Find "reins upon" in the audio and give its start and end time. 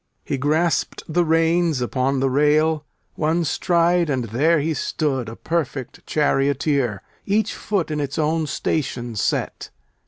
1.23-2.21